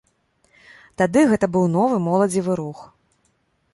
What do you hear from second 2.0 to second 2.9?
моладзевы рух.